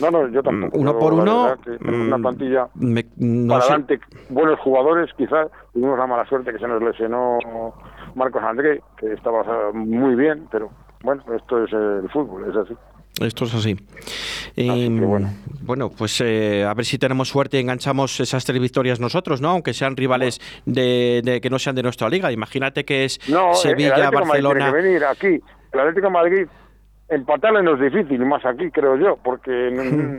No, 0.01 0.11
no, 0.11 0.27
yo 0.29 0.43
tampoco. 0.43 0.77
uno 0.77 0.91
Yo, 0.93 0.99
por 0.99 1.13
uno. 1.13 1.55
una 1.81 2.17
mm, 2.17 2.21
plantilla 2.21 2.67
me- 2.75 3.05
no 3.17 3.53
para 3.53 3.61
sé. 3.61 3.67
adelante, 3.73 3.99
buenos 4.29 4.59
jugadores, 4.59 5.09
quizás. 5.17 5.47
Tuvimos 5.73 5.97
la 5.97 6.07
mala 6.07 6.25
suerte 6.27 6.51
que 6.51 6.59
se 6.59 6.67
nos 6.67 6.81
lesionó 6.83 7.37
Marcos 8.15 8.43
André, 8.43 8.81
que 8.99 9.13
estaba 9.13 9.71
muy 9.73 10.15
bien, 10.15 10.47
pero 10.51 10.69
bueno, 11.03 11.23
esto 11.35 11.63
es 11.63 11.71
el 11.71 12.09
fútbol, 12.11 12.49
es 12.49 12.55
así. 12.57 12.73
Esto 13.21 13.45
es 13.45 13.55
así. 13.55 13.75
Eh, 14.61 14.89
bueno. 14.91 15.29
bueno, 15.61 15.89
pues 15.89 16.19
eh, 16.21 16.65
a 16.65 16.73
ver 16.73 16.85
si 16.85 16.97
tenemos 16.97 17.29
suerte 17.29 17.57
y 17.57 17.61
enganchamos 17.61 18.19
esas 18.19 18.43
tres 18.45 18.59
victorias 18.59 18.99
nosotros, 18.99 19.39
¿no? 19.41 19.49
Aunque 19.51 19.73
sean 19.73 19.95
rivales 19.95 20.39
de, 20.65 21.21
de- 21.23 21.39
que 21.39 21.49
no 21.49 21.59
sean 21.59 21.75
de 21.75 21.83
nuestra 21.83 22.09
liga. 22.09 22.31
Imagínate 22.31 22.83
que 22.83 23.05
es 23.05 23.19
No, 23.29 23.53
Sevilla, 23.53 24.09
Barcelona. 24.09 24.65
tiene 24.71 24.71
que 24.81 24.87
venir 24.87 25.03
aquí. 25.05 25.39
El 25.71 25.79
Atlético 25.79 26.07
de 26.07 26.11
Madrid, 26.13 26.47
empatarle 27.07 27.63
no 27.63 27.75
es 27.75 27.91
difícil, 27.93 28.25
más 28.25 28.45
aquí, 28.45 28.69
creo 28.71 28.97
yo, 28.97 29.17
porque 29.23 29.51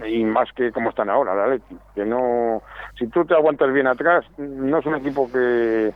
y 0.11 0.25
más 0.25 0.49
que 0.57 0.73
como 0.73 0.89
están 0.91 1.11
ahora, 1.11 1.35
el 1.35 1.41
Atlético. 1.41 1.81
Que 1.95 2.05
no, 2.07 2.63
si 2.99 3.07
tú 3.09 3.25
te 3.25 3.35
aguantas 3.35 3.73
bien 3.73 3.89
atrás, 3.89 4.25
no 4.39 4.79
es 4.79 4.87
un 4.87 4.95
equipo 4.97 5.31
que 5.31 5.93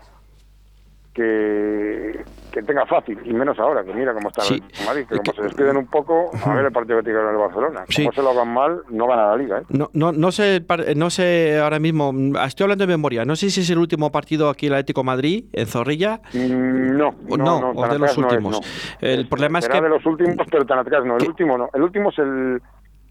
que, 1.14 2.24
que 2.54 2.62
tenga 2.62 2.86
fácil, 2.86 3.18
y 3.24 3.32
menos 3.32 3.58
ahora, 3.58 3.82
que 3.84 3.92
mira 3.92 4.14
cómo 4.14 4.28
está 4.28 4.42
Sí. 4.42 4.62
el 4.80 4.86
Madrid, 4.86 5.06
que 5.08 5.16
como 5.18 5.32
se 5.32 5.42
despiden 5.42 5.76
un 5.76 5.86
poco, 5.88 6.30
a 6.46 6.54
ver 6.54 6.66
el 6.66 6.72
partido 6.72 6.98
que 6.98 7.04
tiene 7.04 7.18
el 7.18 7.36
Barcelona. 7.36 7.84
Sí. 7.88 8.02
Como 8.04 8.12
se 8.12 8.22
lo 8.22 8.30
hagan 8.30 8.54
mal, 8.54 8.80
no 8.90 9.08
gana 9.08 9.26
la 9.30 9.36
liga, 9.36 9.58
¿eh? 9.58 9.62
No, 9.70 9.90
no, 9.92 10.12
no 10.12 10.30
sé, 10.30 10.60
par- 10.60 10.84
no 10.96 11.10
sé 11.10 11.58
ahora 11.58 11.80
mismo, 11.80 12.12
mm, 12.12 12.36
estoy 12.46 12.64
hablando 12.64 12.86
de 12.86 12.92
memoria, 12.92 13.24
no 13.24 13.34
sé 13.34 13.50
si 13.50 13.62
es 13.62 13.70
el 13.70 13.78
último 13.78 14.12
partido 14.12 14.48
aquí 14.48 14.66
el 14.68 14.74
Atlético 14.74 15.02
Madrid, 15.02 15.46
en 15.52 15.66
Zorrilla, 15.66 16.20
Mm, 16.32 16.96
No, 16.96 17.14
no, 17.28 17.36
no, 17.36 17.60
no, 17.60 17.70
o 17.80 17.88
de 17.88 17.98
los 17.98 18.10
es, 18.12 18.18
últimos. 18.18 18.60
El 19.00 19.28
problema 19.28 19.58
es 19.58 19.68
que- 19.68 19.80
de 19.80 19.88
los 19.88 20.06
últimos, 20.06 20.46
pero 20.50 20.64
tan 20.64 20.78
atrás 20.78 21.04
no. 21.04 21.14
El 21.16 21.22
que- 21.22 21.28
último 21.28 21.58
no. 21.58 21.68
El 21.74 21.82
último 21.82 22.10
es 22.10 22.18
el... 22.20 22.62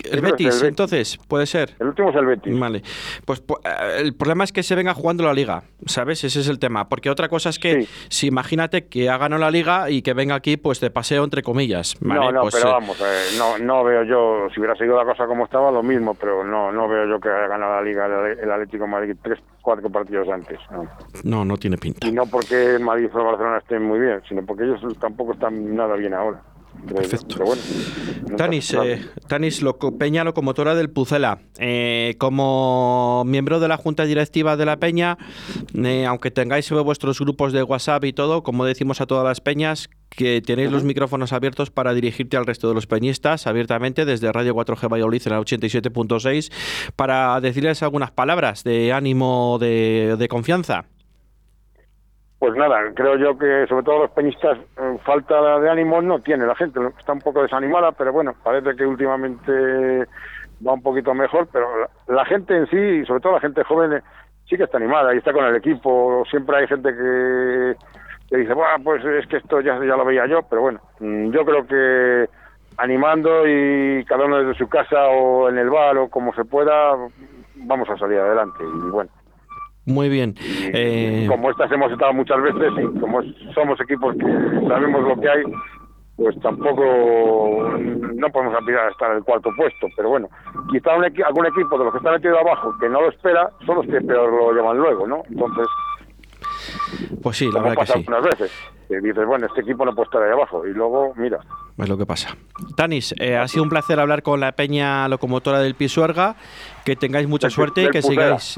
el 0.03 0.21
Betis, 0.21 0.47
el 0.47 0.51
Betis. 0.53 0.63
entonces, 0.63 1.19
puede 1.27 1.45
ser. 1.45 1.75
El 1.79 1.87
último 1.87 2.09
es 2.09 2.15
el 2.15 2.25
Betis. 2.25 2.59
Vale, 2.59 2.81
pues 3.25 3.45
pu- 3.45 3.59
eh, 3.63 4.01
el 4.01 4.13
problema 4.15 4.43
es 4.43 4.51
que 4.51 4.63
se 4.63 4.75
venga 4.75 4.93
jugando 4.93 5.23
la 5.23 5.33
liga, 5.33 5.63
¿sabes? 5.85 6.23
Ese 6.23 6.39
es 6.41 6.47
el 6.47 6.59
tema, 6.59 6.89
porque 6.89 7.09
otra 7.09 7.29
cosa 7.29 7.49
es 7.49 7.59
que 7.59 7.83
Sí. 7.83 7.89
si 8.09 8.27
imagínate 8.27 8.85
que 8.87 9.09
ha 9.09 9.17
ganado 9.17 9.41
la 9.41 9.51
liga 9.51 9.89
y 9.89 10.01
que 10.01 10.13
venga 10.13 10.35
aquí 10.35 10.57
pues 10.57 10.79
de 10.79 10.89
paseo 10.91 11.23
entre 11.23 11.41
comillas, 11.43 11.95
¿vale? 12.01 12.19
no, 12.19 12.31
no, 12.31 12.41
Pues, 12.41 12.55
pero 12.55 12.69
eh, 12.69 12.71
vamos, 12.73 12.99
eh, 13.01 13.37
no, 13.37 13.57
no 13.57 13.83
veo 13.83 14.03
yo, 14.03 14.47
si 14.53 14.59
hubiera 14.59 14.75
seguido 14.75 14.97
la 14.97 15.05
cosa 15.05 15.25
como 15.25 15.45
estaba, 15.45 15.71
lo 15.71 15.83
mismo, 15.83 16.13
pero 16.15 16.43
no, 16.43 16.71
no 16.71 16.87
veo 16.87 17.07
yo 17.07 17.19
que 17.19 17.29
haya 17.29 17.47
ganado 17.47 17.73
la 17.75 17.81
Liga 17.81 18.05
el, 18.05 18.51
Atlético 18.51 18.83
de 18.85 18.89
Madrid 18.89 19.15
tres, 19.21 19.39
cuatro 19.61 19.89
partidos 19.89 20.27
antes. 20.29 20.59
No. 20.71 20.87
no, 21.23 21.45
no 21.45 21.57
tiene 21.57 21.77
pinta. 21.77 22.05
Y 22.07 22.11
no 22.11 22.25
porque 22.25 22.77
Madrid 22.79 23.09
o 23.13 23.19
el 23.19 23.25
Barcelona 23.25 23.57
estén 23.59 23.83
muy 23.83 23.99
bien, 23.99 24.21
sino 24.27 24.45
porque 24.45 24.63
ellos 24.63 24.81
tampoco 24.99 25.33
están 25.33 25.75
nada 25.75 25.95
bien 25.95 26.13
ahora. 26.13 26.41
Perfecto. 26.87 27.27
Pero 27.35 27.45
bueno. 27.45 27.61
nunca 28.21 28.35
Tanis, 28.37 28.73
eh, 28.73 29.01
Tanis 29.27 29.61
Loco- 29.61 29.97
Peña, 29.97 30.23
locomotora 30.23 30.75
del 30.75 30.89
Pucela. 30.89 31.39
Eh, 31.59 32.15
como 32.17 33.23
miembro 33.25 33.59
de 33.59 33.67
la 33.67 33.77
junta 33.77 34.05
directiva 34.05 34.57
de 34.57 34.65
la 34.65 34.77
Peña, 34.77 35.17
eh, 35.75 36.05
aunque 36.05 36.31
tengáis 36.31 36.69
vuestros 36.71 37.19
grupos 37.19 37.53
de 37.53 37.63
WhatsApp 37.63 38.03
y 38.05 38.13
todo, 38.13 38.43
como 38.43 38.65
decimos 38.65 39.01
a 39.01 39.05
todas 39.05 39.23
las 39.25 39.39
peñas, 39.41 39.89
que 40.09 40.41
tenéis 40.41 40.71
los 40.71 40.83
micrófonos 40.83 41.33
abiertos 41.33 41.71
para 41.71 41.93
dirigirte 41.93 42.37
al 42.37 42.45
resto 42.45 42.67
de 42.69 42.75
los 42.75 42.85
peñistas 42.85 43.47
abiertamente 43.47 44.05
desde 44.05 44.31
Radio 44.31 44.53
4G 44.53 44.87
Valladolid 44.87 45.21
en 45.25 45.31
la 45.33 45.39
87.6 45.39 46.51
para 46.95 47.39
decirles 47.41 47.81
algunas 47.81 48.11
palabras 48.11 48.63
de 48.63 48.93
ánimo, 48.93 49.57
de, 49.59 50.15
de 50.17 50.27
confianza. 50.27 50.85
Pues 52.43 52.57
nada, 52.57 52.91
creo 52.93 53.15
yo 53.15 53.37
que 53.37 53.65
sobre 53.69 53.85
todo 53.85 53.99
los 53.99 54.11
peñistas 54.11 54.57
eh, 54.57 54.97
falta 55.05 55.61
de 55.61 55.69
ánimo 55.69 56.01
no 56.01 56.19
tiene 56.19 56.45
la 56.45 56.55
gente, 56.55 56.77
está 56.99 57.13
un 57.13 57.21
poco 57.21 57.41
desanimada, 57.41 57.93
pero 57.93 58.11
bueno, 58.11 58.33
parece 58.43 58.75
que 58.75 58.85
últimamente 58.85 60.05
va 60.67 60.73
un 60.73 60.81
poquito 60.81 61.13
mejor, 61.13 61.47
pero 61.53 61.69
la, 61.79 61.89
la 62.13 62.25
gente 62.25 62.53
en 62.53 62.67
sí, 62.67 62.75
y 62.75 63.05
sobre 63.05 63.21
todo 63.21 63.31
la 63.31 63.39
gente 63.39 63.63
joven, 63.63 63.93
eh, 63.93 64.01
sí 64.45 64.57
que 64.57 64.63
está 64.63 64.75
animada 64.75 65.15
y 65.15 65.19
está 65.19 65.31
con 65.31 65.45
el 65.45 65.55
equipo. 65.55 66.25
Siempre 66.29 66.57
hay 66.57 66.67
gente 66.67 66.89
que, 66.93 67.75
que 68.29 68.35
dice, 68.35 68.53
bueno, 68.53 68.75
pues 68.83 69.05
es 69.05 69.25
que 69.27 69.37
esto 69.37 69.61
ya, 69.61 69.75
ya 69.75 69.95
lo 69.95 70.03
veía 70.03 70.25
yo, 70.25 70.41
pero 70.49 70.63
bueno, 70.63 70.81
mm, 70.99 71.31
yo 71.31 71.45
creo 71.45 71.65
que 71.65 72.29
animando 72.75 73.47
y 73.47 74.03
cada 74.03 74.25
uno 74.25 74.39
desde 74.39 74.59
su 74.59 74.67
casa 74.67 75.01
o 75.07 75.47
en 75.47 75.59
el 75.59 75.69
bar 75.69 75.97
o 75.97 76.09
como 76.09 76.33
se 76.33 76.43
pueda, 76.43 76.91
vamos 77.55 77.89
a 77.89 77.97
salir 77.97 78.19
adelante. 78.19 78.65
Y 78.65 78.89
bueno, 78.89 79.09
Muy 79.85 80.09
bien. 80.09 80.35
y 80.39 80.69
Eh, 80.73 81.25
como 81.27 81.49
estas 81.51 81.71
hemos 81.71 81.91
estado 81.91 82.13
muchas 82.13 82.41
veces 82.41 82.71
y 82.77 82.99
como 82.99 83.21
somos 83.53 83.79
equipos 83.81 84.15
que 84.15 84.67
sabemos 84.67 85.03
lo 85.07 85.19
que 85.19 85.29
hay, 85.29 85.43
pues 86.15 86.39
tampoco 86.41 87.73
no 87.79 88.29
podemos 88.29 88.55
aspirar 88.55 88.87
a 88.87 88.91
estar 88.91 89.11
en 89.11 89.17
el 89.17 89.23
cuarto 89.23 89.49
puesto. 89.57 89.87
Pero 89.97 90.09
bueno, 90.09 90.29
quizá 90.71 90.95
un 90.95 91.03
equi- 91.03 91.25
algún 91.25 91.45
equipo 91.47 91.77
de 91.77 91.85
los 91.85 91.93
que 91.93 91.97
está 91.97 92.11
metido 92.11 92.39
abajo 92.39 92.73
que 92.79 92.87
no 92.87 93.01
lo 93.01 93.09
espera 93.09 93.49
son 93.65 93.77
los 93.77 93.85
que 93.87 93.99
peor 93.99 94.31
lo 94.31 94.53
llevan 94.53 94.77
luego, 94.77 95.07
¿no? 95.07 95.23
Entonces, 95.29 95.65
pues 97.21 97.37
sí, 97.37 97.49
la 97.51 97.61
verdad 97.61 97.77
que 97.83 97.85
sí. 97.85 97.93
algunas 97.99 98.23
veces, 98.23 98.51
que 98.87 98.99
dices, 98.99 99.25
bueno, 99.25 99.45
este 99.47 99.61
equipo 99.61 99.85
no 99.85 99.93
puede 99.95 100.05
estar 100.05 100.21
ahí 100.23 100.31
abajo. 100.31 100.65
Y 100.67 100.71
luego, 100.73 101.13
mira, 101.15 101.39
Es 101.77 101.89
lo 101.89 101.97
que 101.97 102.05
pasa. 102.05 102.35
Tanis, 102.75 103.13
eh, 103.19 103.35
ha 103.37 103.47
sido 103.47 103.63
un 103.63 103.69
placer 103.69 103.99
hablar 103.99 104.21
con 104.23 104.39
la 104.39 104.51
peña 104.51 105.07
locomotora 105.07 105.59
del 105.59 105.75
Pisuerga. 105.75 106.35
Que 106.85 106.95
tengáis 106.97 107.27
mucha 107.27 107.47
Del- 107.47 107.53
suerte 107.55 107.83
y 107.83 107.89
que 107.89 108.01
Pucela. 108.01 108.39
sigáis. 108.39 108.55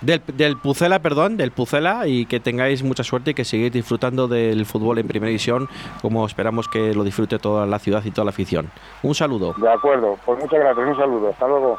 Del, 0.00 0.22
del 0.36 0.56
Pucela, 0.58 1.00
perdón, 1.00 1.36
del 1.36 1.50
Pucela, 1.52 2.06
y 2.06 2.26
que 2.26 2.40
tengáis 2.40 2.82
mucha 2.82 3.02
suerte 3.04 3.30
y 3.30 3.34
que 3.34 3.44
sigáis 3.44 3.72
disfrutando 3.72 4.26
del 4.28 4.64
fútbol 4.66 4.98
en 4.98 5.06
primera 5.08 5.28
división, 5.28 5.68
como 6.02 6.24
esperamos 6.26 6.68
que 6.68 6.92
lo 6.94 7.02
disfrute 7.04 7.38
toda 7.38 7.66
la 7.66 7.78
ciudad 7.78 8.04
y 8.04 8.10
toda 8.10 8.24
la 8.26 8.30
afición. 8.30 8.70
Un 9.02 9.14
saludo. 9.14 9.54
de 9.56 9.72
acuerdo, 9.72 10.16
pues 10.24 10.38
muchas 10.40 10.58
gracias, 10.60 10.86
un 10.88 10.96
saludo, 10.96 11.28
hasta 11.30 11.46
luego. 11.48 11.78